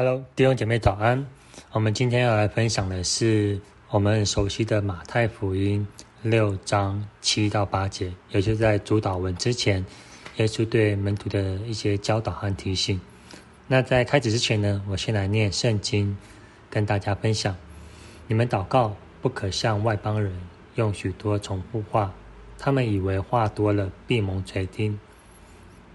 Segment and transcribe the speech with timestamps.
[0.00, 1.26] Hello，弟兄姐妹早安。
[1.72, 5.84] 我们今天要来分享的是我们熟悉的马太福音
[6.22, 9.84] 六章七到八节，也就是在主导文之前，
[10.36, 13.00] 耶稣对门徒的一些教导和提醒。
[13.66, 16.16] 那在开始之前呢，我先来念圣经，
[16.70, 17.56] 跟大家分享：
[18.28, 20.32] 你们祷告不可像外邦人
[20.76, 22.14] 用许多重复话，
[22.56, 24.96] 他们以为话多了闭蒙垂听。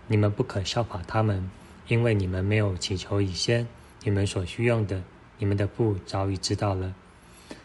[0.07, 1.49] 你们不可效法他们，
[1.87, 3.65] 因为你们没有祈求以先。
[4.03, 5.01] 你们所需用的，
[5.37, 6.93] 你们的父早已知道了。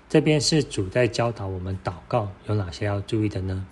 [0.09, 3.67] 这边是主在教导我们祷告有哪些要注意的呢？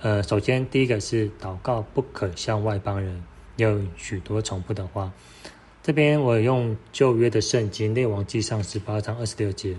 [0.00, 3.22] 呃，首先第一个是祷告不可向外邦人
[3.56, 5.12] 有许多重复的话。
[5.82, 9.76] 这边我用旧约的圣经列王记上十八章二十六节，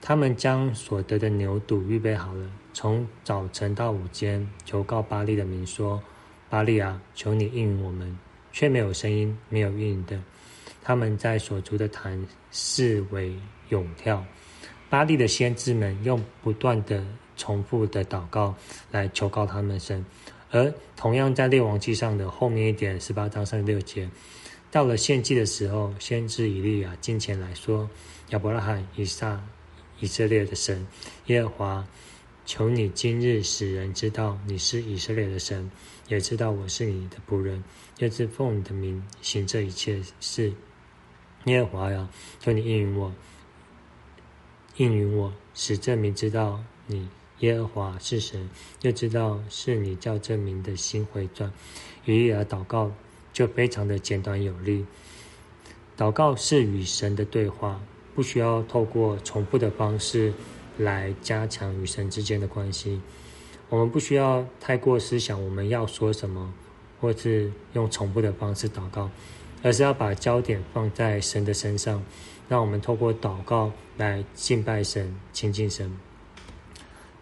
[0.00, 6.02] 他们将所得的牛犊预备好了，从早晨到午间，求告巴利的名说
[6.50, 8.18] ：“巴利啊，求你应允我们。”
[8.52, 10.20] 却没有声音，没有应允的。
[10.82, 13.34] 他们在所住的坛视为
[13.68, 14.24] 咏跳，
[14.88, 17.04] 巴利的先知们用不断的
[17.36, 18.54] 重复的祷告
[18.90, 20.04] 来求告他们神，
[20.50, 24.08] 而同样在列王记上的后面一点十八章三十六节，
[24.70, 27.88] 到了献祭的时候，先知以利亚进前来说
[28.30, 29.40] ：“亚伯拉罕、以撒、
[30.00, 30.86] 以色列的神
[31.26, 31.86] 耶和华，
[32.46, 35.70] 求你今日使人知道你是以色列的神，
[36.08, 37.62] 也知道我是你的仆人，
[37.98, 40.52] 也是奉你的名行这一切事。”
[41.44, 43.12] 耶和华呀，求你应允我，
[44.76, 48.50] 应允我，使证明知道你耶和华是神，
[48.82, 51.50] 又知道是你叫证明的心回转。
[52.04, 52.92] 以利亚祷告
[53.32, 54.84] 就非常的简短有力。
[55.96, 57.80] 祷告是与神的对话，
[58.14, 60.34] 不需要透过重复的方式
[60.76, 63.00] 来加强与神之间的关系。
[63.70, 66.52] 我们不需要太过思想我们要说什么，
[67.00, 69.10] 或是用重复的方式祷告。
[69.62, 72.02] 而是要把焦点放在神的身上，
[72.48, 75.94] 让我们透过祷告来敬拜神、亲近神。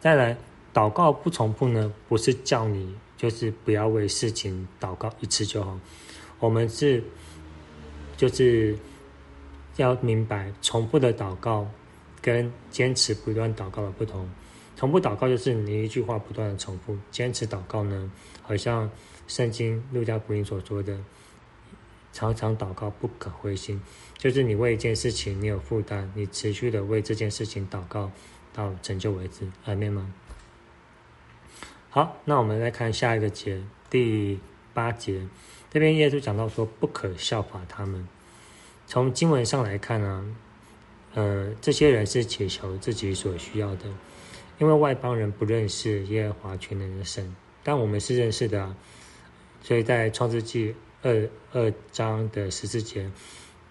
[0.01, 0.37] 再来，
[0.73, 1.93] 祷告不重复呢？
[2.09, 5.79] 不是叫你就是不要为事情祷告一次就好。
[6.39, 7.03] 我们是
[8.17, 8.79] 就是
[9.77, 11.69] 要明白，重复的祷告
[12.23, 14.31] 跟坚持不断祷告的不同。
[14.77, 18.09] 重复祷告就是你一句话不断的重复，坚持祷告呢，
[18.43, 18.89] 好像
[19.27, 20.97] 圣经路加福音所说的。
[22.19, 23.81] 常常祷告，不可灰心。
[24.17, 28.11] 就是你为一件事情，你有负担，你持续的为这件事情祷告
[28.53, 30.13] 到成就为止，还没吗？
[31.91, 34.41] 好，那我们来看下一个节，第
[34.75, 35.29] 八节。
[35.71, 38.09] 这边耶稣讲到说，不可效法他们。
[38.89, 40.37] 从经文上来看呢，
[41.15, 43.85] 呃，这些人是祈求自己所需要的，
[44.59, 48.75] 因为外邦人不认识耶和华全能的神，但我们是认识的，
[49.63, 50.75] 所以在创世纪。
[51.01, 53.09] 二二章的十四节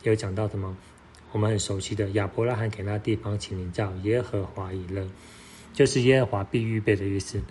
[0.04, 0.78] 有讲到什么？
[1.34, 5.06] 我们很熟悉的亚伯拉罕给那地方起名叫耶和华以勒，
[5.74, 7.42] 就是耶和华必预备的意思。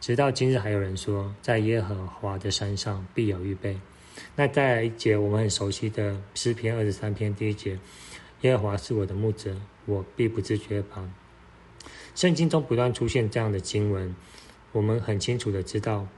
[0.00, 3.78] 直到今日还有人说，在耶和华的山上必有预备。
[4.34, 7.78] 那再来一节我们很熟悉的诗篇二十三篇第一节：
[8.40, 9.54] 耶和华是我的牧者，
[9.84, 11.06] 我必不自缺乏。
[12.14, 14.16] 圣经中不断出现这样的经文，
[14.72, 16.08] 我们很清楚的知道，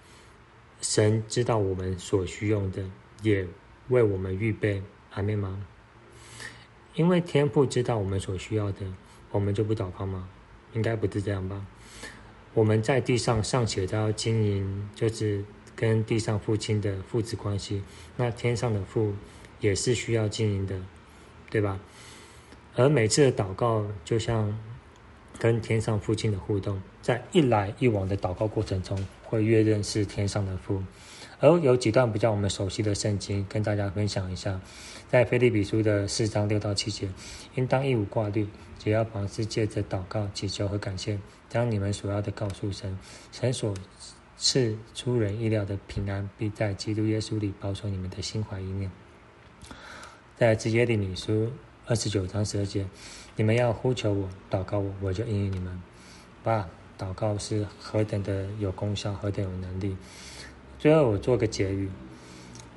[0.81, 2.85] 神知道我们所需用的。
[3.23, 3.47] 也
[3.89, 5.65] 为我们预备，还没吗？
[6.95, 8.81] 因为天父知道我们所需要的，
[9.31, 10.29] 我们就不祷告吗？
[10.75, 11.65] 应该不是这样吧？
[12.55, 15.45] 我们在地上尚且都要经营，就是
[15.77, 17.83] 跟地上父亲的父子关系，
[18.17, 19.15] 那天上的父
[19.61, 20.81] 也是需要经营的，
[21.51, 21.79] 对吧？
[22.75, 24.59] 而每次的祷告，就像
[25.39, 30.83] 跟天上父亲的互动，在一来一往的祷告过程中，会越认识天上的父。
[31.41, 34.61] 而有几段比较我们熟悉的圣经，跟大家分享一下。
[35.09, 37.09] 在腓立比书的四章六到七节，
[37.55, 41.19] 应当一无挂虑，只要凡事借着祷告、祈求和感谢，
[41.49, 42.99] 将你们所要的告诉神。
[43.31, 43.73] 神所
[44.37, 48.91] 赐出人意料的平安，必在基督耶稣里保守你们的心怀意念。
[50.37, 51.51] 在直接的米书
[51.87, 52.87] 二十九章十二节，
[53.37, 55.81] 你们要呼求我、祷告我，我就应允你们。
[56.43, 56.69] 爸，
[56.99, 59.97] 祷告是何等的有功效，何等有能力。
[60.79, 61.91] 最后，我做个结语，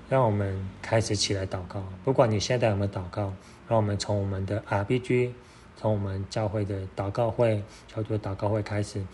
[0.09, 1.83] 让我们开始起来祷告。
[2.03, 3.31] 不管你现在有没有祷告，
[3.67, 5.31] 让我们从我们的 RPG，
[5.77, 7.63] 从我们教会的祷告会、
[7.93, 9.05] 小组祷告会开始，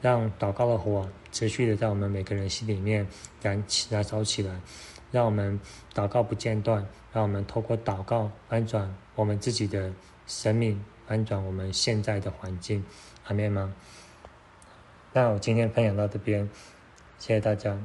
[0.00, 3.06] 让祷告的火持续的在我们每个人心里面
[3.42, 4.58] 燃起、燃烧起来。
[5.12, 5.60] 让我们
[5.92, 9.92] 祷告不间断，让我们透过祷告翻转我们自己的
[10.26, 12.82] 生命，翻转我们现在的环境。
[13.26, 13.74] 阿门吗？
[15.12, 16.48] 那我今天分享到这边，
[17.18, 17.76] 谢谢大家。